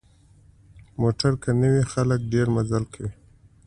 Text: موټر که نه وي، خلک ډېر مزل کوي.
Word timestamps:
موټر 1.01 1.31
که 1.43 1.49
نه 1.59 1.67
وي، 1.73 1.83
خلک 1.93 2.19
ډېر 2.33 2.47
مزل 2.55 2.83
کوي. 2.93 3.11